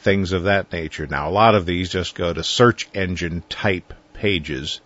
things 0.01 0.33
of 0.33 0.45
that 0.45 0.73
nature. 0.73 1.07
Now, 1.07 1.29
a 1.29 1.33
lot 1.33 1.55
of 1.55 1.67
these 1.67 1.89
just 1.89 2.15
go 2.15 2.33
to 2.33 2.45
search 2.45 2.89
engine 2.95 3.43
type 3.49 3.95
pages 4.13 4.81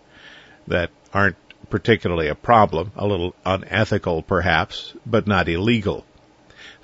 that 0.67 0.91
aren't 1.13 1.37
particularly 1.69 2.27
a 2.27 2.35
problem, 2.35 2.91
a 2.95 3.05
little 3.05 3.35
unethical 3.45 4.21
perhaps, 4.21 4.93
but 5.05 5.27
not 5.27 5.49
illegal. 5.49 6.05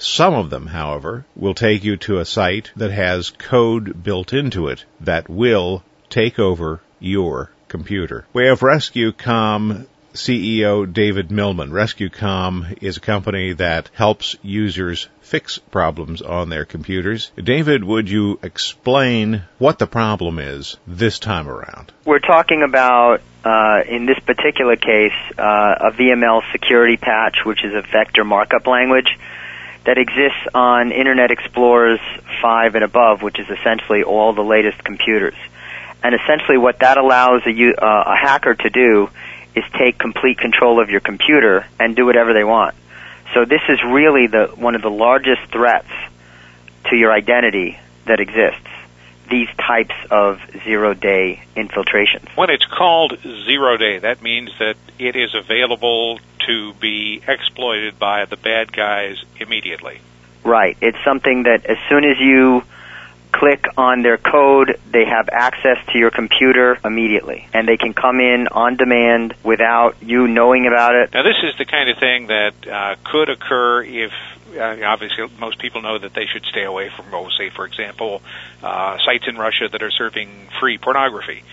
Some 0.02 0.33
of 0.33 0.50
them, 0.50 0.67
however, 0.67 1.25
will 1.36 1.53
take 1.53 1.83
you 1.83 1.97
to 1.97 2.19
a 2.19 2.25
site 2.25 2.72
that 2.78 2.92
has 2.92 3.31
code 3.31 4.02
built 4.02 4.31
into 4.31 4.69
it 4.69 4.86
that 5.02 5.30
will 5.30 5.83
take 6.09 6.39
over 6.39 6.80
your 7.02 7.52
computer. 7.67 8.25
We 8.31 8.45
have 8.45 8.61
RescueCom 8.61 9.88
CEO 10.14 10.92
David 10.92 11.31
Milman. 11.31 11.72
RescueCom 11.72 12.81
is 12.81 12.95
a 12.95 13.02
company 13.02 13.52
that 13.53 13.89
helps 13.94 14.38
users 14.42 15.09
fix 15.20 15.58
problems 15.58 16.22
on 16.22 16.47
their 16.47 16.64
computers. 16.64 17.31
David, 17.36 17.83
would 17.83 18.09
you 18.09 18.39
explain 18.42 19.44
what 19.58 19.80
the 19.80 19.88
problem 19.88 20.39
is 20.39 20.77
this 20.88 21.20
time 21.20 21.50
around? 21.50 21.92
We're 22.05 22.20
talking 22.20 22.64
about, 22.64 23.20
uh, 23.44 23.81
in 23.86 24.05
this 24.05 24.20
particular 24.20 24.77
case, 24.77 25.11
uh, 25.38 25.89
a 25.89 25.92
VML 25.92 26.42
security 26.53 26.95
patch, 26.95 27.39
which 27.45 27.66
is 27.66 27.73
a 27.73 27.81
vector 27.81 28.23
markup 28.23 28.66
language 28.66 29.17
that 29.89 29.97
exists 29.97 30.45
on 30.53 30.91
Internet 30.91 31.31
Explorers 31.31 31.99
5 32.43 32.75
and 32.75 32.83
above, 32.83 33.23
which 33.23 33.39
is 33.39 33.47
essentially 33.49 34.03
all 34.03 34.33
the 34.33 34.43
latest 34.43 34.83
computers. 34.83 35.33
And 36.03 36.13
essentially 36.13 36.59
what 36.59 36.77
that 36.81 36.99
allows 36.99 37.41
a, 37.47 37.49
uh, 37.49 38.03
a 38.05 38.15
hacker 38.15 38.53
to 38.53 38.69
do 38.69 39.09
is 39.55 39.63
take 39.79 39.97
complete 39.97 40.37
control 40.37 40.79
of 40.79 40.91
your 40.91 40.99
computer 40.99 41.65
and 41.79 41.95
do 41.95 42.05
whatever 42.05 42.35
they 42.35 42.43
want. 42.43 42.75
So 43.33 43.45
this 43.45 43.61
is 43.67 43.79
really 43.83 44.27
the, 44.27 44.53
one 44.55 44.75
of 44.75 44.83
the 44.83 44.91
largest 44.91 45.41
threats 45.52 45.89
to 46.91 46.95
your 46.95 47.11
identity 47.11 47.80
that 48.05 48.19
exists 48.19 48.68
these 49.29 49.49
types 49.57 49.95
of 50.11 50.39
zero 50.63 50.93
day 50.93 51.43
infiltrations. 51.55 52.27
When 52.35 52.49
it's 52.49 52.65
called 52.65 53.19
zero 53.21 53.77
day, 53.77 53.99
that 53.99 54.21
means 54.21 54.51
that 54.59 54.75
it 54.97 55.15
is 55.15 55.35
available 55.35 56.19
to 56.47 56.73
be 56.75 57.21
exploited 57.27 57.99
by 57.99 58.25
the 58.25 58.37
bad 58.37 58.71
guys 58.71 59.23
immediately. 59.39 59.99
Right. 60.43 60.77
It's 60.81 60.97
something 61.03 61.43
that 61.43 61.65
as 61.65 61.77
soon 61.89 62.03
as 62.05 62.17
you 62.19 62.63
click 63.39 63.66
on 63.77 64.02
their 64.02 64.17
code, 64.17 64.80
they 64.92 65.05
have 65.05 65.30
access 65.32 65.77
to 65.94 65.98
your 65.98 66.11
computer 66.11 66.77
immediately. 66.83 67.48
And 67.54 67.67
they 67.67 67.77
can 67.77 67.94
come 67.94 68.20
in 68.20 68.50
on 68.50 68.76
demand 68.76 69.33
without 69.44 69.95
you 70.02 70.27
knowing 70.27 70.67
about 70.67 70.95
it. 70.95 71.14
Now, 71.14 71.23
this 71.23 71.38
is 71.44 71.58
the 71.58 71.66
kind 71.66 71.89
of 71.89 71.98
thing 71.98 72.27
that 72.27 72.54
uh, 72.67 72.95
could 73.05 73.30
occur 73.30 73.83
if 73.83 74.11
uh, 74.58 74.83
obviously 74.86 75.26
most 75.39 75.60
people 75.60 75.82
know 75.82 75.98
that 75.98 76.14
they 76.14 76.26
should 76.26 76.44
stay 76.45 76.64
away 76.64 76.89
from, 76.89 77.05
say, 77.38 77.50
for 77.50 77.66
example, 77.66 78.22
uh, 78.61 78.98
sites 79.05 79.26
in 79.27 79.38
Russia 79.38 79.70
that 79.71 79.82
are 79.82 79.92
serving 79.92 80.30
free 80.60 80.77
pornography. 80.77 81.44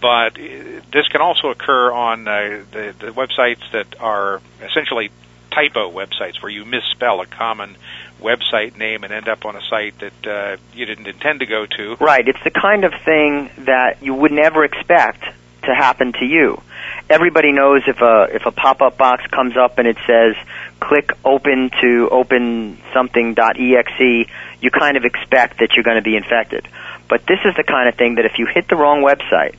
But 0.00 0.38
uh, 0.38 0.82
this 0.92 1.08
can 1.08 1.22
also 1.22 1.48
occur 1.48 1.90
on 1.90 2.28
uh, 2.28 2.64
the, 2.70 2.94
the 2.98 3.06
websites 3.12 3.62
that 3.72 3.98
are 3.98 4.42
essentially 4.60 5.10
typo 5.50 5.90
websites 5.90 6.42
where 6.42 6.50
you 6.50 6.64
misspell 6.64 7.20
a 7.20 7.26
common 7.26 7.76
website 8.20 8.76
name 8.76 9.04
and 9.04 9.12
end 9.12 9.28
up 9.28 9.44
on 9.44 9.56
a 9.56 9.62
site 9.62 9.98
that 9.98 10.26
uh, 10.26 10.56
you 10.74 10.86
didn't 10.86 11.06
intend 11.06 11.40
to 11.40 11.46
go 11.46 11.66
to. 11.66 11.96
Right. 11.96 12.26
It's 12.26 12.42
the 12.44 12.50
kind 12.50 12.84
of 12.84 12.92
thing 13.04 13.50
that 13.64 14.02
you 14.02 14.14
would 14.14 14.32
never 14.32 14.64
expect 14.64 15.24
to 15.62 15.74
happen 15.74 16.12
to 16.14 16.24
you. 16.24 16.60
Everybody 17.08 17.52
knows 17.52 17.82
if 17.86 18.00
a 18.00 18.28
if 18.32 18.46
a 18.46 18.52
pop-up 18.52 18.96
box 18.96 19.26
comes 19.26 19.56
up 19.56 19.78
and 19.78 19.86
it 19.86 19.96
says 20.06 20.34
click 20.78 21.12
open 21.24 21.70
to 21.80 22.08
open 22.10 22.78
something.exe, 22.94 24.28
you 24.60 24.70
kind 24.70 24.96
of 24.96 25.04
expect 25.04 25.58
that 25.58 25.70
you're 25.74 25.84
going 25.84 25.96
to 25.96 26.02
be 26.02 26.16
infected. 26.16 26.66
But 27.08 27.26
this 27.26 27.40
is 27.44 27.54
the 27.56 27.64
kind 27.64 27.88
of 27.88 27.96
thing 27.96 28.14
that 28.14 28.24
if 28.24 28.38
you 28.38 28.46
hit 28.46 28.68
the 28.68 28.76
wrong 28.76 29.02
website 29.02 29.56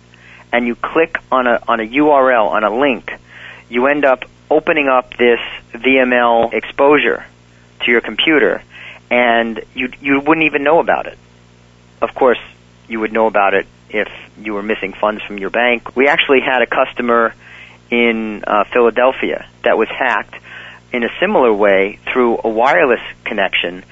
and 0.52 0.66
you 0.66 0.76
click 0.76 1.18
on 1.32 1.48
a 1.48 1.62
on 1.68 1.80
a 1.80 1.88
URL 1.88 2.48
on 2.50 2.64
a 2.64 2.74
link, 2.74 3.12
you 3.70 3.88
end 3.88 4.06
up 4.06 4.26
opening 4.52 4.88
up 4.90 5.16
this 5.18 5.40
VML 5.74 6.54
exposure 6.54 7.26
to 7.86 7.92
your 7.92 8.02
computer, 8.02 8.62
and 9.10 9.64
you 9.74 9.90
you 10.00 10.20
wouldn't 10.20 10.46
even 10.46 10.64
know 10.64 10.80
about 10.80 11.08
it. 11.08 11.18
Of 12.02 12.14
course, 12.14 12.40
you 12.88 13.00
would 13.00 13.14
know 13.14 13.28
about 13.28 13.54
it 13.54 13.66
if 13.90 14.10
you 14.38 14.54
were 14.54 14.64
missing 14.64 14.94
funds 14.94 15.24
from 15.24 15.38
your 15.38 15.50
bank. 15.50 15.96
We 15.96 16.08
actually 16.08 16.42
had 16.42 16.62
a 16.62 16.68
customer 16.68 17.34
in 17.90 18.44
uh, 18.46 18.66
Philadelphia 18.72 19.48
that 19.64 19.78
was 19.78 19.88
hacked 19.90 20.36
in 20.92 21.04
a 21.04 21.10
similar 21.20 21.54
way 21.54 22.00
through 22.12 22.40
a 22.44 22.50
wireless 22.50 23.02
connection, 23.24 23.84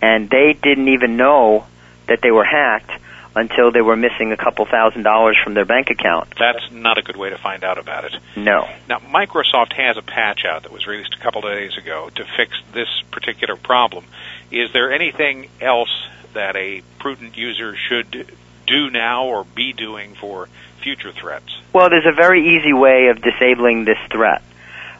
and 0.00 0.30
they 0.30 0.56
didn't 0.60 0.88
even 0.88 1.16
know 1.16 1.66
that 2.06 2.20
they 2.22 2.30
were 2.30 2.44
hacked 2.44 2.93
until 3.36 3.72
they 3.72 3.80
were 3.80 3.96
missing 3.96 4.32
a 4.32 4.36
couple 4.36 4.64
thousand 4.64 5.02
dollars 5.02 5.36
from 5.42 5.54
their 5.54 5.64
bank 5.64 5.88
account. 5.90 6.28
That's 6.38 6.70
not 6.70 6.98
a 6.98 7.02
good 7.02 7.16
way 7.16 7.30
to 7.30 7.38
find 7.38 7.64
out 7.64 7.78
about 7.78 8.04
it. 8.04 8.14
No. 8.36 8.68
Now, 8.88 8.98
Microsoft 8.98 9.72
has 9.74 9.96
a 9.96 10.02
patch 10.02 10.44
out 10.44 10.62
that 10.62 10.72
was 10.72 10.86
released 10.86 11.14
a 11.14 11.22
couple 11.22 11.44
of 11.46 11.52
days 11.52 11.76
ago 11.76 12.10
to 12.14 12.24
fix 12.36 12.56
this 12.72 12.88
particular 13.10 13.56
problem. 13.56 14.04
Is 14.50 14.72
there 14.72 14.92
anything 14.92 15.48
else 15.60 15.90
that 16.34 16.56
a 16.56 16.82
prudent 16.98 17.36
user 17.36 17.74
should 17.76 18.36
do 18.66 18.90
now 18.90 19.26
or 19.26 19.44
be 19.44 19.72
doing 19.72 20.14
for 20.14 20.48
future 20.82 21.12
threats? 21.12 21.56
Well, 21.72 21.90
there's 21.90 22.06
a 22.06 22.14
very 22.14 22.56
easy 22.56 22.72
way 22.72 23.08
of 23.08 23.20
disabling 23.20 23.84
this 23.84 23.98
threat. 24.10 24.42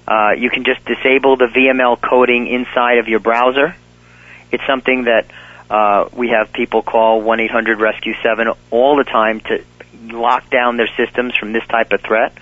Uh, 0.07 0.33
you 0.37 0.51
can 0.51 0.65
just 0.65 0.85
disable 0.85 1.37
the 1.37 1.47
VML 1.47 2.01
coding 2.01 2.47
inside 2.47 2.99
of 2.99 3.09
your 3.09 3.21
browser. 3.21 3.75
It's 4.51 4.65
something 4.67 5.05
that 5.05 5.27
uh, 5.71 6.09
we 6.13 6.29
have 6.29 6.53
people 6.53 6.83
call 6.83 7.23
1-800-RESCUE-7 7.23 8.57
all 8.71 8.97
the 8.97 9.05
time 9.05 9.41
to 9.41 9.65
lock 10.13 10.51
down 10.51 10.77
their 10.77 10.89
systems 10.97 11.35
from 11.37 11.53
this 11.53 11.67
type 11.67 11.93
of 11.93 12.01
threat. 12.03 12.33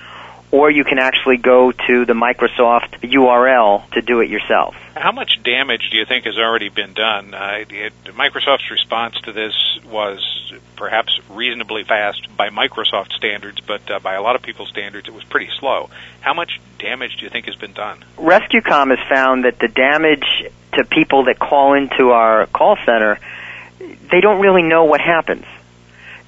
Or 0.52 0.70
you 0.70 0.84
can 0.84 0.98
actually 0.98 1.38
go 1.38 1.72
to 1.72 2.04
the 2.04 2.12
Microsoft 2.12 3.00
URL 3.00 3.90
to 3.92 4.02
do 4.02 4.20
it 4.20 4.28
yourself. 4.28 4.76
How 4.94 5.10
much 5.10 5.42
damage 5.42 5.88
do 5.90 5.96
you 5.96 6.04
think 6.04 6.26
has 6.26 6.36
already 6.38 6.68
been 6.68 6.92
done? 6.92 7.34
Uh, 7.34 7.64
it, 7.68 7.92
Microsoft's 8.04 8.70
response 8.70 9.14
to 9.22 9.32
this 9.32 9.54
was 9.84 10.52
perhaps 10.76 11.18
reasonably 11.30 11.84
fast 11.84 12.28
by 12.36 12.50
Microsoft 12.50 13.12
standards, 13.12 13.60
but 13.60 13.90
uh, 13.90 13.98
by 14.00 14.14
a 14.14 14.22
lot 14.22 14.36
of 14.36 14.42
people's 14.42 14.68
standards, 14.68 15.08
it 15.08 15.14
was 15.14 15.24
pretty 15.24 15.48
slow. 15.58 15.88
How 16.20 16.34
much 16.34 16.60
damage 16.78 17.16
do 17.18 17.24
you 17.24 17.30
think 17.30 17.46
has 17.46 17.56
been 17.56 17.72
done? 17.72 18.04
RescueCom 18.16 18.96
has 18.96 19.08
found 19.08 19.44
that 19.44 19.58
the 19.58 19.68
damage 19.68 20.44
to 20.74 20.84
people 20.84 21.24
that 21.24 21.38
call 21.38 21.74
into 21.74 22.10
our 22.10 22.46
call 22.46 22.76
center, 22.84 23.18
they 23.78 24.20
don't 24.20 24.40
really 24.40 24.62
know 24.62 24.84
what 24.84 25.00
happens. 25.00 25.44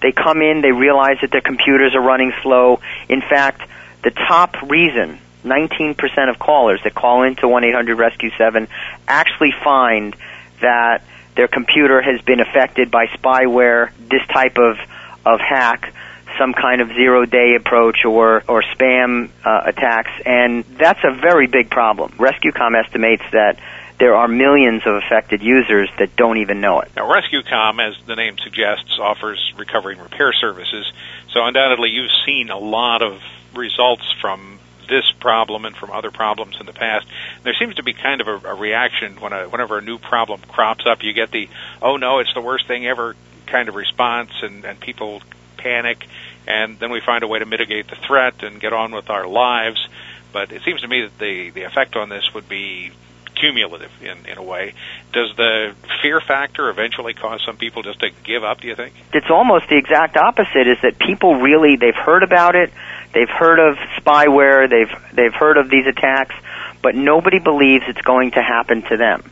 They 0.01 0.13
come 0.13 0.43
in, 0.43 0.61
they 0.61 0.73
realize 0.73 1.17
that 1.23 1.31
their 1.31 1.41
computers 1.41 1.95
are 1.95 2.03
running 2.03 2.33
slow. 2.43 2.81
In 3.09 3.21
fact, 3.21 3.63
the 4.05 4.11
top 4.11 4.55
reason 4.63 5.19
19% 5.45 6.31
of 6.31 6.39
callers 6.39 6.81
that 6.85 6.95
call 6.95 7.23
into 7.23 7.43
1-800-RESCUE-7 7.43 8.69
actually 9.07 9.53
find 9.63 10.17
that 10.61 11.03
their 11.37 11.49
computer 11.49 12.01
has 12.01 12.21
been 12.23 12.41
affected 12.41 12.91
by 12.91 13.07
spyware, 13.07 13.91
this 13.99 14.23
type 14.33 14.57
of, 14.57 14.79
of 15.27 15.41
hack, 15.41 15.93
some 16.39 16.53
kind 16.53 16.81
of 16.81 16.89
zero 16.89 17.27
day 17.27 17.55
approach 17.57 18.05
or, 18.05 18.43
or 18.49 18.63
spam 18.63 19.31
uh, 19.45 19.63
attacks, 19.67 20.11
and 20.25 20.65
that's 20.65 21.01
a 21.05 21.13
very 21.13 21.47
big 21.47 21.71
problem. 21.71 22.13
RescueCom 22.13 22.83
estimates 22.83 23.23
that 23.33 23.59
there 23.99 24.17
are 24.17 24.27
millions 24.27 24.83
of 24.87 24.97
affected 24.97 25.43
users 25.43 25.89
that 25.99 26.17
don't 26.17 26.39
even 26.39 26.61
know 26.61 26.81
it. 26.81 26.91
Now, 26.97 27.09
RescueCom, 27.09 27.87
as 27.87 27.95
the 28.07 28.17
name 28.17 28.37
suggests, 28.39 28.99
offers 28.99 29.53
recovery 29.57 29.95
and 29.95 30.03
repair 30.03 30.33
services. 30.33 30.91
So 31.33 31.45
undoubtedly, 31.45 31.91
you've 31.91 32.11
seen 32.27 32.51
a 32.51 32.59
lot 32.59 33.03
of 33.03 33.21
results 33.57 34.13
from 34.21 34.59
this 34.89 35.11
problem 35.19 35.65
and 35.65 35.77
from 35.77 35.91
other 35.91 36.11
problems 36.11 36.57
in 36.61 36.67
the 36.67 36.73
past. 36.73 37.07
There 37.43 37.55
seems 37.59 37.77
to 37.77 37.83
be 37.83 37.93
kind 37.93 38.21
of 38.21 38.29
a, 38.29 38.49
a 38.49 38.55
reaction 38.55 39.21
when 39.21 39.33
a, 39.33 39.49
whenever 39.49 39.79
a 39.79 39.83
new 39.83 39.99
problem 39.99 40.41
crops 40.49 40.85
up. 40.87 41.03
You 41.03 41.13
get 41.13 41.31
the 41.31 41.49
"oh 41.81 41.97
no, 41.97 42.19
it's 42.19 42.35
the 42.35 42.41
worst 42.41 42.67
thing 42.67 42.87
ever" 42.87 43.17
kind 43.47 43.69
of 43.69 43.75
response, 43.75 44.31
and, 44.43 44.65
and 44.65 44.79
people 44.81 45.23
panic. 45.57 46.07
And 46.47 46.79
then 46.79 46.91
we 46.91 47.01
find 47.01 47.25
a 47.25 47.29
way 47.29 47.39
to 47.39 47.47
mitigate 47.47 47.89
the 47.89 47.97
threat 47.97 48.43
and 48.43 48.61
get 48.61 48.73
on 48.73 48.93
with 48.93 49.09
our 49.09 49.27
lives. 49.27 49.87
But 50.33 50.53
it 50.53 50.63
seems 50.63 50.83
to 50.83 50.89
me 50.89 51.03
that 51.03 51.19
the 51.19 51.51
the 51.51 51.63
effect 51.63 51.97
on 51.97 52.09
this 52.09 52.35
would 52.35 52.49
be 52.49 52.93
cumulative 53.35 53.91
in, 54.01 54.27
in 54.27 54.39
a 54.39 54.43
way. 54.43 54.75
Does 55.13 55.35
the 55.37 55.75
fear 56.03 56.21
factor 56.21 56.69
eventually 56.69 57.15
cause 57.15 57.43
some 57.45 57.57
people 57.57 57.83
just 57.83 58.01
to 58.01 58.11
give 58.23 58.45
up, 58.45 58.61
do 58.61 58.69
you 58.69 58.77
think? 58.77 58.95
It's 59.13 59.31
almost 59.31 59.69
the 59.69 59.77
exact 59.77 60.17
opposite 60.17 60.69
is 60.69 60.79
that 60.83 60.99
people 60.99 61.35
really, 61.35 61.77
they've 61.77 61.95
heard 61.95 62.23
about 62.23 62.55
it, 62.55 62.71
they've 63.15 63.29
heard 63.29 63.59
of 63.59 63.77
spyware, 63.99 64.69
they've, 64.69 65.15
they've 65.15 65.33
heard 65.33 65.57
of 65.57 65.71
these 65.71 65.87
attacks, 65.87 66.35
but 66.83 66.95
nobody 66.95 67.39
believes 67.39 67.85
it's 67.89 68.01
going 68.03 68.33
to 68.33 68.43
happen 68.43 68.83
to 68.83 68.97
them. 68.97 69.31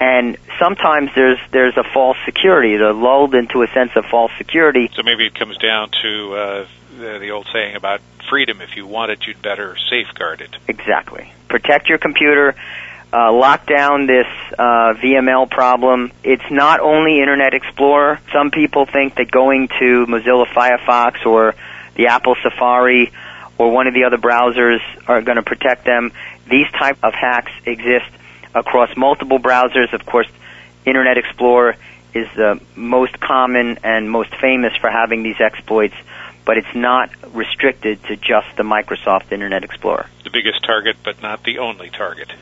And 0.00 0.36
sometimes 0.58 1.10
there's 1.14 1.38
there's 1.52 1.76
a 1.76 1.84
false 1.84 2.16
security. 2.24 2.76
They're 2.76 2.92
lulled 2.92 3.34
into 3.34 3.62
a 3.62 3.68
sense 3.68 3.92
of 3.94 4.04
false 4.06 4.32
security. 4.36 4.90
So 4.94 5.02
maybe 5.04 5.24
it 5.24 5.34
comes 5.36 5.56
down 5.58 5.90
to 6.02 6.34
uh, 6.34 6.66
the, 6.98 7.18
the 7.20 7.30
old 7.30 7.46
saying 7.52 7.76
about 7.76 8.00
freedom. 8.28 8.60
If 8.60 8.74
you 8.74 8.86
want 8.86 9.12
it, 9.12 9.24
you'd 9.26 9.40
better 9.40 9.76
safeguard 9.88 10.40
it. 10.40 10.50
Exactly. 10.66 11.32
Protect 11.48 11.88
your 11.88 11.98
computer 11.98 12.56
uh, 13.14 13.32
lock 13.32 13.66
down 13.66 14.06
this 14.06 14.26
uh, 14.58 14.94
VML 14.94 15.48
problem. 15.48 16.10
It's 16.24 16.50
not 16.50 16.80
only 16.80 17.20
Internet 17.20 17.54
Explorer. 17.54 18.18
Some 18.32 18.50
people 18.50 18.86
think 18.86 19.14
that 19.16 19.30
going 19.30 19.68
to 19.68 20.06
Mozilla 20.06 20.46
Firefox 20.46 21.24
or 21.24 21.54
the 21.94 22.08
Apple 22.08 22.36
Safari 22.42 23.12
or 23.58 23.70
one 23.70 23.86
of 23.86 23.94
the 23.94 24.04
other 24.04 24.18
browsers 24.18 24.80
are 25.06 25.22
going 25.22 25.36
to 25.36 25.42
protect 25.42 25.84
them. 25.84 26.12
These 26.50 26.70
type 26.72 26.98
of 27.02 27.14
hacks 27.14 27.52
exist 27.64 28.10
across 28.54 28.96
multiple 28.96 29.38
browsers. 29.38 29.92
Of 29.92 30.04
course, 30.04 30.28
Internet 30.84 31.18
Explorer 31.18 31.76
is 32.12 32.28
the 32.36 32.60
most 32.76 33.18
common 33.20 33.78
and 33.82 34.10
most 34.10 34.34
famous 34.36 34.76
for 34.76 34.90
having 34.90 35.22
these 35.22 35.40
exploits 35.40 35.94
but 36.44 36.58
it's 36.58 36.74
not 36.74 37.10
restricted 37.34 38.02
to 38.04 38.16
just 38.16 38.56
the 38.56 38.62
Microsoft 38.62 39.32
Internet 39.32 39.64
Explorer. 39.64 40.06
The 40.24 40.30
biggest 40.30 40.62
target, 40.62 40.96
but 41.02 41.22
not 41.22 41.42
the 41.42 41.58
only 41.58 41.90
target. 41.90 42.32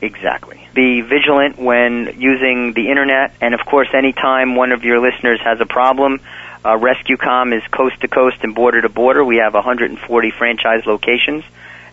Exactly. 0.00 0.66
Be 0.74 1.00
vigilant 1.00 1.58
when 1.58 2.20
using 2.20 2.72
the 2.72 2.88
Internet, 2.88 3.34
and 3.40 3.54
of 3.54 3.60
course, 3.66 3.88
anytime 3.92 4.54
one 4.54 4.72
of 4.72 4.84
your 4.84 5.00
listeners 5.00 5.40
has 5.42 5.60
a 5.60 5.66
problem, 5.66 6.20
uh, 6.68 6.76
RescueCom 6.76 7.56
is 7.56 7.62
coast 7.70 8.02
to 8.02 8.08
coast 8.08 8.36
and 8.42 8.54
border 8.54 8.82
to 8.82 8.90
border. 8.90 9.24
We 9.24 9.38
have 9.38 9.54
140 9.54 10.30
franchise 10.32 10.84
locations, 10.84 11.42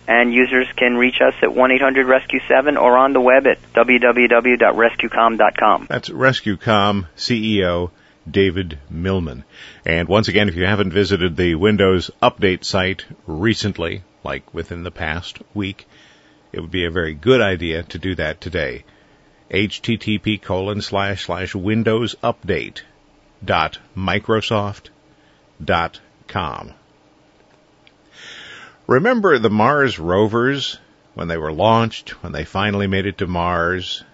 and 0.06 0.34
users 0.34 0.66
can 0.76 0.98
reach 0.98 1.22
us 1.22 1.32
at 1.40 1.48
1-800-RESCUE-7 1.48 2.78
or 2.78 2.98
on 2.98 3.14
the 3.14 3.22
web 3.22 3.46
at 3.46 3.56
www.rescuecom.com. 3.72 5.86
That's 5.88 6.10
RescueCom 6.10 7.06
CEO 7.16 7.90
David 8.30 8.78
Milman. 8.90 9.44
And 9.86 10.08
once 10.08 10.28
again, 10.28 10.50
if 10.50 10.56
you 10.56 10.66
haven't 10.66 10.92
visited 10.92 11.36
the 11.36 11.54
Windows 11.54 12.10
Update 12.22 12.64
site 12.64 13.06
recently, 13.26 14.02
like 14.24 14.52
within 14.52 14.82
the 14.82 14.90
past 14.90 15.38
week, 15.54 15.86
it 16.52 16.60
would 16.60 16.70
be 16.70 16.84
a 16.84 16.90
very 16.90 17.14
good 17.14 17.40
idea 17.40 17.82
to 17.84 17.98
do 17.98 18.14
that 18.16 18.42
today. 18.42 18.84
http 19.50 20.42
colon 20.42 20.82
slash 20.82 21.24
slash 21.24 21.54
windows 21.54 22.14
update 22.22 22.82
dot 23.46 23.78
microsoft 23.96 24.90
dot 25.64 26.00
com. 26.26 26.72
Remember 28.86 29.38
the 29.38 29.50
Mars 29.50 29.98
rovers 29.98 30.78
when 31.14 31.28
they 31.28 31.36
were 31.36 31.52
launched, 31.52 32.10
when 32.22 32.32
they 32.32 32.44
finally 32.44 32.86
made 32.86 33.06
it 33.06 33.18
to 33.18 33.26
Mars, 33.26 34.04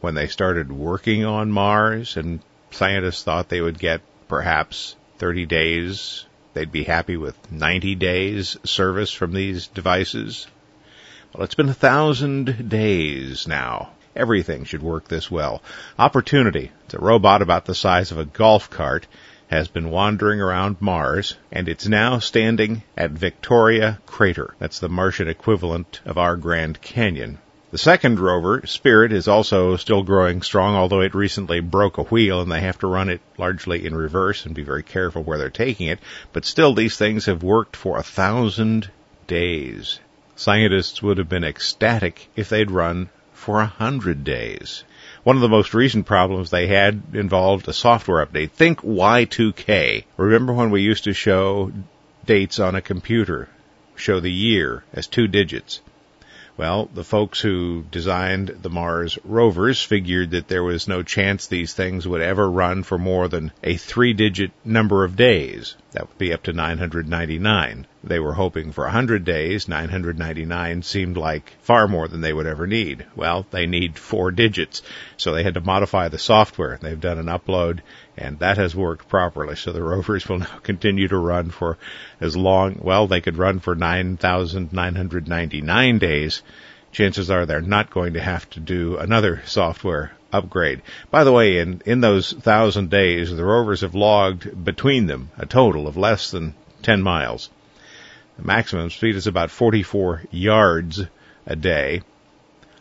when 0.00 0.14
they 0.14 0.26
started 0.26 0.72
working 0.72 1.24
on 1.24 1.50
Mars 1.50 2.16
and 2.16 2.40
scientists 2.70 3.22
thought 3.22 3.48
they 3.48 3.60
would 3.60 3.78
get 3.78 4.00
perhaps 4.28 4.96
30 5.18 5.46
days. 5.46 6.26
They'd 6.54 6.72
be 6.72 6.84
happy 6.84 7.16
with 7.16 7.52
90 7.52 7.94
days 7.94 8.56
service 8.64 9.12
from 9.12 9.32
these 9.32 9.68
devices. 9.68 10.46
Well, 11.32 11.44
it's 11.44 11.54
been 11.54 11.68
a 11.68 11.74
thousand 11.74 12.68
days 12.68 13.46
now. 13.46 13.90
Everything 14.16 14.64
should 14.64 14.82
work 14.82 15.08
this 15.08 15.30
well. 15.30 15.62
Opportunity, 15.98 16.72
it's 16.84 16.94
a 16.94 16.98
robot 16.98 17.42
about 17.42 17.64
the 17.64 17.74
size 17.74 18.10
of 18.10 18.18
a 18.18 18.24
golf 18.24 18.68
cart, 18.68 19.06
has 19.48 19.68
been 19.68 19.90
wandering 19.90 20.40
around 20.40 20.76
Mars, 20.80 21.36
and 21.50 21.68
it's 21.68 21.86
now 21.86 22.18
standing 22.18 22.82
at 22.96 23.10
Victoria 23.10 23.98
Crater. 24.06 24.54
That's 24.58 24.78
the 24.78 24.88
Martian 24.88 25.28
equivalent 25.28 26.00
of 26.04 26.18
our 26.18 26.36
Grand 26.36 26.80
Canyon. 26.80 27.38
The 27.70 27.78
second 27.78 28.18
rover, 28.18 28.66
Spirit, 28.66 29.12
is 29.12 29.28
also 29.28 29.76
still 29.76 30.02
growing 30.02 30.42
strong, 30.42 30.74
although 30.74 31.02
it 31.02 31.14
recently 31.14 31.60
broke 31.60 31.98
a 31.98 32.02
wheel 32.02 32.40
and 32.40 32.50
they 32.50 32.60
have 32.60 32.80
to 32.80 32.88
run 32.88 33.08
it 33.08 33.20
largely 33.38 33.86
in 33.86 33.94
reverse 33.94 34.44
and 34.44 34.56
be 34.56 34.64
very 34.64 34.82
careful 34.82 35.22
where 35.22 35.38
they're 35.38 35.50
taking 35.50 35.86
it. 35.86 36.00
But 36.32 36.44
still, 36.44 36.74
these 36.74 36.96
things 36.96 37.26
have 37.26 37.44
worked 37.44 37.76
for 37.76 37.96
a 37.96 38.02
thousand 38.02 38.90
days. 39.28 40.00
Scientists 40.34 41.00
would 41.00 41.18
have 41.18 41.28
been 41.28 41.44
ecstatic 41.44 42.28
if 42.34 42.48
they'd 42.48 42.72
run 42.72 43.08
for 43.40 43.60
a 43.60 43.66
hundred 43.66 44.22
days. 44.22 44.84
One 45.24 45.36
of 45.36 45.42
the 45.42 45.48
most 45.48 45.72
recent 45.72 46.04
problems 46.04 46.50
they 46.50 46.66
had 46.66 47.02
involved 47.14 47.66
a 47.68 47.72
software 47.72 48.24
update. 48.24 48.50
Think 48.50 48.82
Y2K. 48.82 50.04
Remember 50.18 50.52
when 50.52 50.70
we 50.70 50.82
used 50.82 51.04
to 51.04 51.14
show 51.14 51.72
dates 52.26 52.60
on 52.60 52.74
a 52.74 52.82
computer? 52.82 53.48
Show 53.96 54.20
the 54.20 54.30
year 54.30 54.84
as 54.92 55.06
two 55.06 55.26
digits. 55.26 55.80
Well, 56.58 56.90
the 56.92 57.04
folks 57.04 57.40
who 57.40 57.86
designed 57.90 58.48
the 58.60 58.68
Mars 58.68 59.18
rovers 59.24 59.80
figured 59.80 60.32
that 60.32 60.48
there 60.48 60.62
was 60.62 60.86
no 60.86 61.02
chance 61.02 61.46
these 61.46 61.72
things 61.72 62.06
would 62.06 62.20
ever 62.20 62.50
run 62.50 62.82
for 62.82 62.98
more 62.98 63.28
than 63.28 63.52
a 63.62 63.78
three 63.78 64.12
digit 64.12 64.52
number 64.66 65.04
of 65.04 65.16
days. 65.16 65.76
That 65.92 66.08
would 66.08 66.18
be 66.18 66.34
up 66.34 66.42
to 66.42 66.52
999. 66.52 67.86
They 68.02 68.18
were 68.18 68.32
hoping 68.32 68.72
for 68.72 68.84
100 68.84 69.24
days. 69.24 69.68
999 69.68 70.82
seemed 70.82 71.16
like 71.16 71.52
far 71.60 71.86
more 71.86 72.08
than 72.08 72.22
they 72.22 72.32
would 72.32 72.46
ever 72.46 72.66
need. 72.66 73.04
Well, 73.14 73.46
they 73.50 73.66
need 73.66 73.98
four 73.98 74.30
digits. 74.30 74.82
So 75.16 75.32
they 75.32 75.42
had 75.42 75.54
to 75.54 75.60
modify 75.60 76.08
the 76.08 76.18
software. 76.18 76.78
They've 76.80 77.00
done 77.00 77.18
an 77.18 77.26
upload 77.26 77.80
and 78.20 78.38
that 78.40 78.58
has 78.58 78.76
worked 78.76 79.08
properly. 79.08 79.56
So 79.56 79.72
the 79.72 79.82
rovers 79.82 80.28
will 80.28 80.40
now 80.40 80.58
continue 80.62 81.08
to 81.08 81.16
run 81.16 81.48
for 81.50 81.78
as 82.20 82.36
long, 82.36 82.76
well, 82.80 83.06
they 83.06 83.22
could 83.22 83.38
run 83.38 83.60
for 83.60 83.74
9,999 83.74 85.98
days. 85.98 86.42
Chances 86.92 87.30
are 87.30 87.46
they're 87.46 87.60
not 87.60 87.90
going 87.90 88.14
to 88.14 88.20
have 88.20 88.50
to 88.50 88.58
do 88.60 88.98
another 88.98 89.42
software 89.46 90.12
upgrade. 90.32 90.82
By 91.10 91.24
the 91.24 91.32
way, 91.32 91.58
in, 91.58 91.82
in 91.86 92.00
those 92.00 92.32
thousand 92.32 92.90
days, 92.90 93.34
the 93.34 93.44
rovers 93.44 93.80
have 93.80 93.94
logged 93.94 94.64
between 94.64 95.06
them 95.06 95.30
a 95.38 95.46
total 95.46 95.88
of 95.88 95.96
less 95.96 96.30
than 96.30 96.54
10 96.82 97.02
miles. 97.02 97.48
Maximum 98.44 98.90
speed 98.90 99.16
is 99.16 99.26
about 99.26 99.50
44 99.50 100.22
yards 100.30 101.02
a 101.46 101.56
day. 101.56 102.02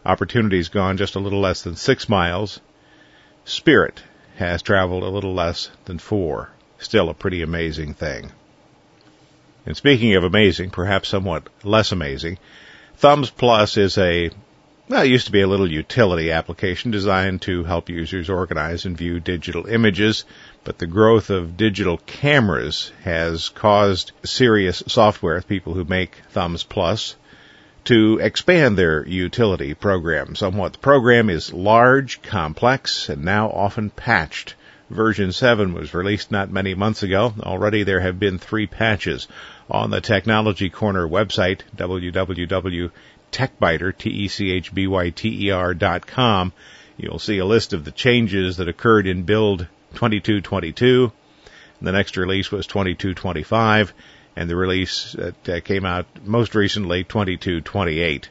Opportunity's 0.06 0.70
gone 0.70 0.98
just 0.98 1.16
a 1.16 1.20
little 1.20 1.42
less 1.42 1.62
than 1.63 1.75
six 1.75 2.08
miles. 2.08 2.60
Spirit 3.46 4.01
has 4.38 4.62
traveled 4.62 5.04
a 5.04 5.10
little 5.10 5.34
less 5.34 5.70
than 5.86 6.00
four. 6.00 6.50
Still 6.78 7.10
a 7.10 7.13
pretty 7.13 7.42
amazing 7.42 7.94
thing. 7.94 8.32
And 9.66 9.75
speaking 9.75 10.16
of 10.16 10.24
amazing, 10.24 10.70
perhaps 10.70 11.10
somewhat 11.10 11.48
less 11.63 11.92
amazing, 11.92 12.38
Thumbs 12.96 13.30
Plus 13.30 13.78
is 13.78 13.98
a 13.98 14.32
well, 14.89 15.03
it 15.03 15.10
used 15.10 15.27
to 15.27 15.31
be 15.31 15.41
a 15.41 15.48
little 15.48 15.72
utility 15.72 16.31
application 16.31 16.89
designed 16.89 17.43
to 17.43 17.63
help 17.63 17.89
users 17.89 18.27
organize 18.27 18.86
and 18.86 18.98
view 18.98 19.19
digital 19.19 19.67
images, 19.67 20.25
but 20.63 20.79
the 20.79 20.88
growth 20.88 21.29
of 21.29 21.55
digital 21.55 22.00
cameras 22.08 22.91
has 23.03 23.50
caused 23.50 24.12
Cerious 24.24 24.81
Software, 24.89 25.43
people 25.43 25.75
who 25.75 25.84
make 25.84 26.15
Thumbs 26.31 26.63
Plus, 26.63 27.15
to 27.84 28.17
expand 28.17 28.79
their 28.79 29.08
utility 29.08 29.75
program 29.75 30.36
somewhat. 30.36 30.74
The 30.74 30.79
program 30.79 31.29
is 31.29 31.53
large, 31.53 32.24
complex, 32.24 33.10
and 33.10 33.24
now 33.24 33.51
often 33.51 33.91
patched. 33.91 34.55
Version 34.89 35.31
7 35.31 35.72
was 35.72 35.93
released 35.93 36.31
not 36.31 36.51
many 36.51 36.74
months 36.74 37.03
ago. 37.03 37.36
Already 37.41 37.84
there 37.84 38.00
have 38.00 38.19
been 38.19 38.39
three 38.39 38.65
patches. 38.65 39.27
On 39.69 39.91
the 39.91 40.01
Technology 40.01 40.72
Corner 40.72 41.08
website, 41.08 41.60
www 41.77 42.89
techbyter, 43.31 43.98
T-E-C-H-B-Y-T-E-R 43.98 45.74
dot 45.74 46.07
com, 46.07 46.53
you'll 46.98 47.19
see 47.19 47.38
a 47.38 47.45
list 47.45 47.74
of 47.74 47.86
the 47.86 47.91
changes 47.91 48.57
that 48.57 48.67
occurred 48.67 49.07
in 49.07 49.24
build 49.24 49.67
2222. 49.95 51.12
The 51.81 51.91
next 51.91 52.17
release 52.17 52.51
was 52.51 52.67
2225, 52.67 53.93
and 54.36 54.50
the 54.50 54.55
release 54.55 55.13
that 55.13 55.50
uh, 55.50 55.59
came 55.62 55.86
out 55.86 56.05
most 56.24 56.55
recently, 56.55 57.03
2228. 57.03 58.29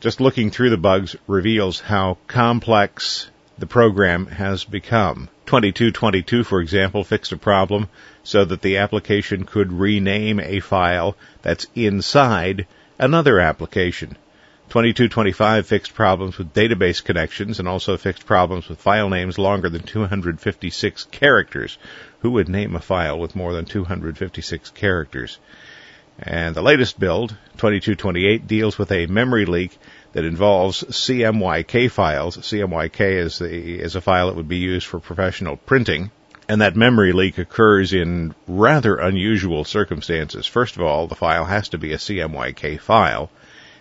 Just 0.00 0.20
looking 0.20 0.50
through 0.50 0.70
the 0.70 0.76
bugs 0.76 1.16
reveals 1.26 1.80
how 1.80 2.18
complex 2.26 3.30
the 3.58 3.66
program 3.66 4.26
has 4.26 4.64
become. 4.64 5.28
2222, 5.46 6.44
for 6.44 6.60
example, 6.60 7.02
fixed 7.02 7.32
a 7.32 7.36
problem 7.36 7.88
so 8.22 8.44
that 8.44 8.62
the 8.62 8.76
application 8.76 9.44
could 9.44 9.72
rename 9.72 10.38
a 10.38 10.60
file 10.60 11.16
that's 11.42 11.66
inside 11.74 12.66
another 12.98 13.38
application. 13.40 14.16
2225 14.68 15.66
fixed 15.66 15.94
problems 15.94 16.36
with 16.36 16.52
database 16.52 17.02
connections 17.02 17.58
and 17.58 17.66
also 17.66 17.96
fixed 17.96 18.26
problems 18.26 18.68
with 18.68 18.78
file 18.78 19.08
names 19.08 19.38
longer 19.38 19.70
than 19.70 19.82
256 19.82 21.04
characters. 21.04 21.78
Who 22.20 22.32
would 22.32 22.48
name 22.48 22.76
a 22.76 22.80
file 22.80 23.18
with 23.18 23.34
more 23.34 23.54
than 23.54 23.64
256 23.64 24.70
characters? 24.70 25.38
And 26.18 26.54
the 26.54 26.62
latest 26.62 26.98
build, 26.98 27.30
2228, 27.58 28.46
deals 28.46 28.76
with 28.76 28.90
a 28.90 29.06
memory 29.06 29.46
leak 29.46 29.78
that 30.12 30.24
involves 30.24 30.82
CMYK 30.82 31.90
files. 31.90 32.36
CMYK 32.36 33.00
is 33.00 33.38
the 33.38 33.80
is 33.80 33.94
a 33.94 34.00
file 34.00 34.26
that 34.26 34.36
would 34.36 34.48
be 34.48 34.56
used 34.56 34.86
for 34.86 34.98
professional 34.98 35.56
printing. 35.56 36.10
And 36.48 36.62
that 36.62 36.76
memory 36.76 37.12
leak 37.12 37.36
occurs 37.36 37.92
in 37.92 38.34
rather 38.46 38.96
unusual 38.96 39.64
circumstances. 39.64 40.46
First 40.46 40.76
of 40.76 40.82
all, 40.82 41.06
the 41.06 41.14
file 41.14 41.44
has 41.44 41.68
to 41.70 41.78
be 41.78 41.92
a 41.92 41.98
CMYK 41.98 42.80
file. 42.80 43.30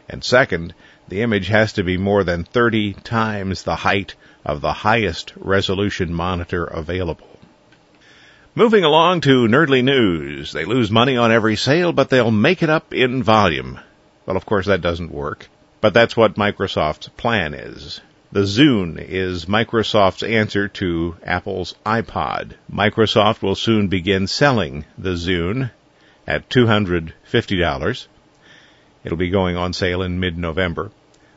And 0.10 0.22
second, 0.22 0.74
the 1.08 1.22
image 1.22 1.48
has 1.48 1.74
to 1.74 1.84
be 1.84 1.96
more 1.98 2.26
than 2.26 2.44
30 2.44 2.94
times 2.94 3.64
the 3.64 3.76
height 3.76 4.16
of 4.46 4.60
the 4.60 4.74
highest 4.74 5.32
resolution 5.38 6.14
monitor 6.14 6.66
available. 6.66 7.40
Moving 8.54 8.84
along 8.84 9.22
to 9.22 9.48
Nerdly 9.48 9.84
News. 9.84 10.52
They 10.52 10.66
lose 10.66 10.92
money 10.92 11.16
on 11.16 11.32
every 11.32 11.56
sale, 11.56 11.94
but 11.94 12.10
they'll 12.10 12.32
make 12.32 12.64
it 12.64 12.70
up 12.70 12.94
in 12.94 13.24
volume. 13.24 13.80
Well, 14.26 14.36
of 14.36 14.46
course 14.46 14.66
that 14.66 14.82
doesn't 14.82 15.12
work. 15.12 15.48
But 15.80 15.94
that's 15.94 16.18
what 16.18 16.36
Microsoft's 16.36 17.08
plan 17.10 17.54
is. 17.54 18.02
The 18.30 18.42
Zune 18.42 18.98
is 19.00 19.46
Microsoft's 19.46 20.22
answer 20.22 20.68
to 20.68 21.16
Apple's 21.24 21.76
iPod. 21.86 22.56
Microsoft 22.70 23.42
will 23.42 23.56
soon 23.56 23.88
begin 23.88 24.28
selling 24.28 24.84
the 24.98 25.14
Zune 25.14 25.72
at 26.28 26.50
$250. 26.50 28.08
It'll 29.06 29.18
be 29.18 29.30
going 29.30 29.56
on 29.56 29.72
sale 29.72 30.02
in 30.02 30.20
mid-November. 30.20 30.92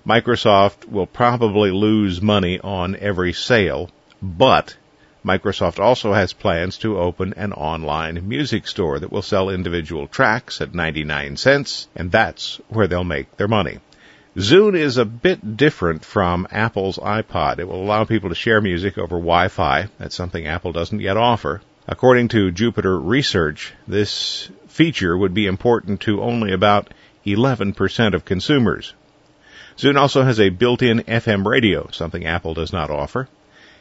Microsoft 0.04 0.84
will 0.84 1.06
probably 1.06 1.70
lose 1.70 2.20
money 2.20 2.58
on 2.58 2.96
every 2.96 3.34
sale, 3.34 3.88
but 4.20 4.76
Microsoft 5.24 5.78
also 5.78 6.12
has 6.12 6.32
plans 6.32 6.76
to 6.78 6.98
open 6.98 7.34
an 7.36 7.52
online 7.52 8.28
music 8.28 8.66
store 8.66 8.98
that 8.98 9.12
will 9.12 9.22
sell 9.22 9.48
individual 9.48 10.08
tracks 10.08 10.60
at 10.60 10.74
99 10.74 11.36
cents, 11.36 11.86
and 11.94 12.10
that's 12.10 12.60
where 12.68 12.88
they'll 12.88 13.04
make 13.04 13.36
their 13.36 13.46
money. 13.46 13.78
Zune 14.36 14.76
is 14.76 14.96
a 14.96 15.04
bit 15.04 15.56
different 15.56 16.04
from 16.04 16.46
Apple's 16.52 16.98
iPod. 16.98 17.58
It 17.58 17.66
will 17.66 17.82
allow 17.82 18.04
people 18.04 18.28
to 18.28 18.36
share 18.36 18.60
music 18.60 18.96
over 18.96 19.16
Wi-Fi. 19.16 19.88
That's 19.98 20.14
something 20.14 20.46
Apple 20.46 20.70
doesn't 20.70 21.00
yet 21.00 21.16
offer. 21.16 21.62
According 21.88 22.28
to 22.28 22.52
Jupiter 22.52 22.96
Research, 22.96 23.74
this 23.88 24.48
feature 24.68 25.18
would 25.18 25.34
be 25.34 25.46
important 25.46 26.02
to 26.02 26.22
only 26.22 26.52
about 26.52 26.94
11% 27.26 28.14
of 28.14 28.24
consumers. 28.24 28.94
Zune 29.76 29.98
also 29.98 30.22
has 30.22 30.38
a 30.38 30.50
built-in 30.50 31.00
FM 31.00 31.44
radio, 31.44 31.88
something 31.90 32.24
Apple 32.24 32.54
does 32.54 32.72
not 32.72 32.88
offer. 32.88 33.28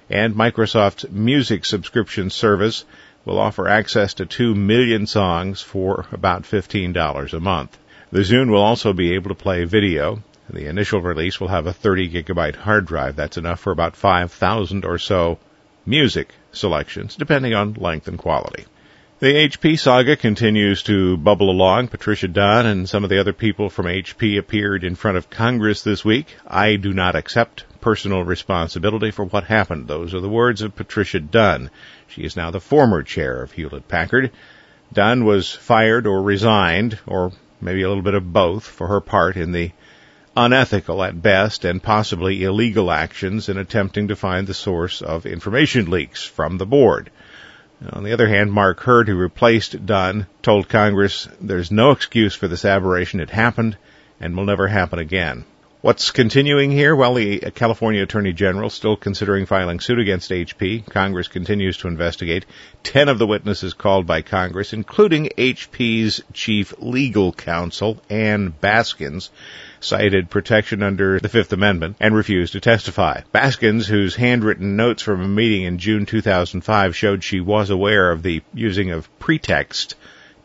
And 0.09 0.33
Microsoft's 0.33 1.11
music 1.11 1.63
subscription 1.63 2.31
service 2.31 2.85
will 3.23 3.37
offer 3.37 3.67
access 3.67 4.15
to 4.15 4.25
2 4.25 4.55
million 4.55 5.05
songs 5.05 5.61
for 5.61 6.07
about 6.11 6.41
$15 6.41 7.33
a 7.33 7.39
month. 7.39 7.77
The 8.11 8.21
Zune 8.21 8.49
will 8.49 8.63
also 8.63 8.93
be 8.93 9.13
able 9.13 9.29
to 9.29 9.35
play 9.35 9.65
video. 9.65 10.23
The 10.51 10.65
initial 10.65 11.01
release 11.01 11.39
will 11.39 11.49
have 11.49 11.67
a 11.67 11.73
30 11.73 12.09
gigabyte 12.09 12.55
hard 12.55 12.85
drive. 12.85 13.15
That's 13.15 13.37
enough 13.37 13.59
for 13.59 13.71
about 13.71 13.95
5,000 13.95 14.83
or 14.83 14.97
so 14.97 15.37
music 15.85 16.33
selections, 16.51 17.15
depending 17.15 17.53
on 17.53 17.73
length 17.73 18.07
and 18.07 18.17
quality. 18.17 18.65
The 19.19 19.49
HP 19.49 19.77
saga 19.77 20.15
continues 20.15 20.81
to 20.83 21.17
bubble 21.17 21.49
along. 21.49 21.89
Patricia 21.89 22.29
Dunn 22.29 22.65
and 22.65 22.87
some 22.87 23.03
of 23.03 23.09
the 23.09 23.19
other 23.19 23.33
people 23.33 23.69
from 23.69 23.85
HP 23.85 24.37
appeared 24.37 24.85
in 24.85 24.95
front 24.95 25.17
of 25.17 25.29
Congress 25.29 25.83
this 25.83 26.05
week. 26.05 26.37
I 26.47 26.77
do 26.77 26.93
not 26.93 27.15
accept 27.15 27.65
personal 27.81 28.23
responsibility 28.23 29.11
for 29.11 29.25
what 29.25 29.43
happened. 29.43 29.87
Those 29.87 30.13
are 30.13 30.21
the 30.21 30.29
words 30.29 30.61
of 30.61 30.75
Patricia 30.75 31.19
Dunn. 31.19 31.69
She 32.07 32.23
is 32.23 32.37
now 32.37 32.49
the 32.49 32.61
former 32.61 33.03
chair 33.03 33.41
of 33.41 33.51
Hewlett 33.51 33.89
Packard. 33.89 34.31
Dunn 34.93 35.25
was 35.25 35.51
fired 35.51 36.07
or 36.07 36.23
resigned, 36.23 36.97
or 37.05 37.33
maybe 37.59 37.81
a 37.81 37.89
little 37.89 38.03
bit 38.03 38.15
of 38.15 38.31
both, 38.31 38.63
for 38.63 38.87
her 38.87 39.01
part 39.01 39.35
in 39.35 39.51
the 39.51 39.71
unethical 40.39 41.03
at 41.03 41.21
best 41.21 41.65
and 41.65 41.83
possibly 41.83 42.43
illegal 42.45 42.89
actions 42.89 43.49
in 43.49 43.57
attempting 43.57 44.07
to 44.07 44.15
find 44.15 44.47
the 44.47 44.53
source 44.53 45.01
of 45.01 45.25
information 45.25 45.89
leaks 45.89 46.23
from 46.23 46.57
the 46.57 46.65
board. 46.65 47.09
On 47.91 48.03
the 48.03 48.13
other 48.13 48.27
hand, 48.27 48.53
Mark 48.53 48.79
Hurd, 48.79 49.09
who 49.09 49.17
replaced 49.17 49.85
Dunn, 49.85 50.27
told 50.41 50.69
Congress 50.69 51.27
there's 51.41 51.71
no 51.71 51.91
excuse 51.91 52.35
for 52.35 52.47
this 52.47 52.63
aberration. 52.63 53.19
It 53.19 53.29
happened 53.29 53.75
and 54.21 54.35
will 54.35 54.45
never 54.45 54.69
happen 54.69 54.97
again. 54.97 55.43
What's 55.81 56.11
continuing 56.11 56.71
here? 56.71 56.93
Well, 56.93 57.13
the 57.13 57.39
California 57.55 58.03
Attorney 58.03 58.33
General 58.33 58.69
still 58.69 58.97
considering 58.97 59.45
filing 59.45 59.79
suit 59.79 59.99
against 59.99 60.31
HP. 60.31 60.85
Congress 60.85 61.29
continues 61.29 61.77
to 61.77 61.87
investigate. 61.87 62.45
Ten 62.83 63.07
of 63.07 63.17
the 63.17 63.27
witnesses 63.27 63.73
called 63.73 64.05
by 64.05 64.21
Congress, 64.21 64.73
including 64.73 65.31
HP's 65.37 66.21
chief 66.33 66.73
legal 66.79 67.31
counsel, 67.31 68.01
Ann 68.09 68.53
Baskins, 68.61 69.29
cited 69.79 70.29
protection 70.29 70.83
under 70.83 71.19
the 71.19 71.29
Fifth 71.29 71.53
Amendment 71.53 71.97
and 71.99 72.15
refused 72.15 72.53
to 72.53 72.59
testify. 72.59 73.21
Baskins, 73.31 73.87
whose 73.87 74.15
handwritten 74.15 74.75
notes 74.75 75.01
from 75.01 75.21
a 75.21 75.27
meeting 75.27 75.63
in 75.63 75.77
June 75.77 76.05
2005 76.05 76.95
showed 76.95 77.23
she 77.23 77.39
was 77.39 77.69
aware 77.69 78.11
of 78.11 78.23
the 78.23 78.41
using 78.53 78.91
of 78.91 79.09
pretext 79.19 79.95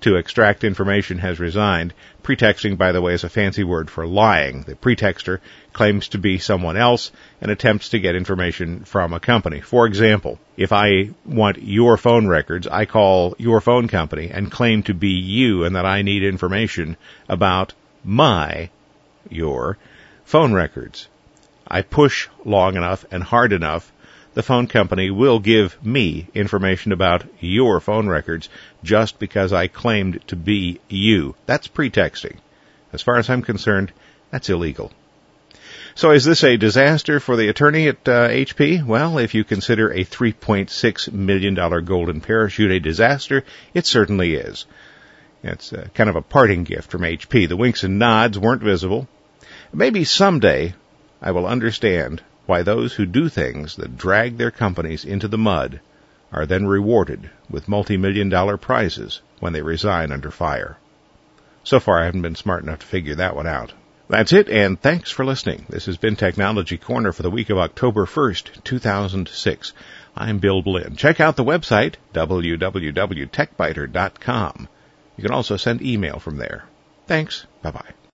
to 0.05 0.17
extract 0.17 0.65
information 0.65 1.17
has 1.17 1.41
resigned. 1.41 1.95
Pretexting, 2.23 2.77
by 2.77 2.93
the 2.93 3.01
way, 3.01 3.15
is 3.15 3.25
a 3.25 3.29
fancy 3.31 3.65
word 3.65 3.91
for 3.91 4.07
lying. 4.07 4.61
The 4.61 4.75
pretexter 4.75 5.41
claims 5.73 6.09
to 6.09 6.19
be 6.19 6.37
someone 6.37 6.77
else 6.77 7.11
and 7.41 7.51
attempts 7.51 7.89
to 7.89 7.99
get 7.99 8.15
information 8.15 8.85
from 8.85 9.15
a 9.15 9.21
company. 9.21 9.63
For 9.63 9.87
example, 9.87 10.39
if 10.59 10.73
I 10.75 11.09
want 11.25 11.63
your 11.63 11.97
phone 11.97 12.27
records, 12.27 12.67
I 12.67 12.85
call 12.85 13.35
your 13.39 13.63
phone 13.63 13.89
company 13.89 14.31
and 14.31 14.53
claim 14.53 14.83
to 14.83 14.95
be 14.95 15.09
you 15.09 15.65
and 15.65 15.75
that 15.75 15.87
I 15.87 16.03
need 16.03 16.23
information 16.23 16.99
about 17.27 17.73
my, 18.05 18.69
your, 19.31 19.79
phone 20.25 20.53
records. 20.53 21.09
I 21.67 21.83
push 21.83 22.29
long 22.45 22.77
enough 22.77 23.05
and 23.11 23.23
hard 23.23 23.53
enough 23.53 23.91
the 24.35 24.43
phone 24.43 24.67
company 24.67 25.11
will 25.11 25.39
give 25.39 25.83
me 25.85 26.27
information 26.35 26.91
about 26.91 27.25
your 27.41 27.81
phone 27.81 28.09
records 28.09 28.49
just 28.83 29.19
because 29.21 29.53
I 29.53 29.69
claimed 29.69 30.27
to 30.27 30.37
be 30.37 30.81
you. 30.89 31.37
That's 31.47 31.69
pretexting. 31.69 32.39
As 32.93 33.01
far 33.01 33.17
as 33.17 33.31
I'm 33.31 33.43
concerned, 33.43 33.93
that's 34.31 34.51
illegal. 34.51 34.93
So 35.95 36.11
is 36.11 36.25
this 36.25 36.43
a 36.43 36.57
disaster 36.57 37.21
for 37.21 37.37
the 37.37 37.49
attorney 37.49 37.87
at 37.87 38.09
uh, 38.09 38.29
HP? 38.29 38.85
Well, 38.85 39.19
if 39.19 39.35
you 39.35 39.45
consider 39.45 39.93
a 39.93 40.05
$3.6 40.05 41.13
million 41.13 41.55
golden 41.85 42.21
parachute 42.21 42.73
a 42.73 42.81
disaster, 42.81 43.45
it 43.73 43.87
certainly 43.87 44.35
is. 44.35 44.67
It's 45.47 45.75
uh, 45.75 45.89
kind 45.93 46.09
of 46.09 46.17
a 46.17 46.23
parting 46.23 46.65
gift 46.65 46.91
from 46.91 47.03
HP. 47.03 47.47
The 47.47 47.57
winks 47.57 47.85
and 47.85 47.99
nods 47.99 48.39
weren't 48.39 48.63
visible. 48.63 49.07
Maybe 49.75 50.05
someday 50.05 50.73
I 51.21 51.33
will 51.33 51.47
understand 51.47 52.23
why 52.47 52.63
those 52.63 52.95
who 52.95 53.05
do 53.05 53.29
things 53.29 53.77
that 53.77 53.99
drag 53.99 54.39
their 54.39 54.51
companies 54.51 55.05
into 55.05 55.29
the 55.29 55.37
mud 55.37 55.81
are 56.33 56.47
then 56.47 56.67
rewarded 56.67 57.29
with 57.51 57.69
multi-million 57.69 58.31
dollar 58.31 58.57
prizes 58.57 59.21
when 59.41 59.53
they 59.53 59.61
resign 59.61 60.13
under 60.13 60.31
fire. 60.31 60.79
So 61.63 61.79
far 61.79 62.01
I 62.01 62.07
haven't 62.07 62.23
been 62.23 62.37
smart 62.37 62.63
enough 62.63 62.79
to 62.79 62.87
figure 62.87 63.17
that 63.17 63.37
one 63.37 63.47
out. 63.47 63.75
That's 64.09 64.33
it, 64.33 64.49
and 64.49 64.81
thanks 64.81 65.11
for 65.11 65.27
listening. 65.27 65.67
This 65.69 65.85
has 65.85 65.99
been 65.99 66.17
Technology 66.17 66.79
Corner 66.79 67.13
for 67.13 67.23
the 67.23 67.31
week 67.31 67.51
of 67.51 67.59
October 67.59 68.07
1st, 68.07 68.65
2006. 68.65 69.75
I'm 70.17 70.39
Bill 70.39 70.63
Blinn. 70.63 70.97
Check 70.97 71.21
out 71.21 71.37
the 71.37 71.45
website, 71.45 71.97
www.techbyter.com. 72.15 74.69
You 75.17 75.23
can 75.23 75.33
also 75.33 75.57
send 75.57 75.83
email 75.83 76.19
from 76.19 76.37
there. 76.37 76.65
Thanks. 77.07 77.47
Bye 77.63 77.71
bye. 77.71 77.95